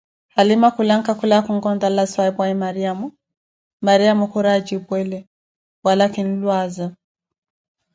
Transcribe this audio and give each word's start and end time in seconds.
Halima 0.35 0.69
khulanka 0.75 1.11
khulawa 1.19 1.47
onkontarela 1.53 2.03
swahiphu'awe 2.11 2.55
Mariamo, 2.63 3.07
Mariamo 3.85 4.23
khuri 4.31 4.49
atjipwele 4.57 5.19
wala 5.85 6.05
kinlwaza 6.13 6.87